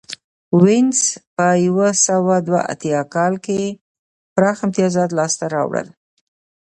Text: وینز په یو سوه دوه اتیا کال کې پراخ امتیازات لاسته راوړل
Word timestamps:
وینز 0.63 0.99
په 1.35 1.45
یو 1.65 1.79
سوه 2.07 2.35
دوه 2.47 2.61
اتیا 2.71 3.01
کال 3.15 3.33
کې 3.45 3.61
پراخ 4.33 4.57
امتیازات 4.65 5.09
لاسته 5.17 5.45
راوړل 5.55 5.87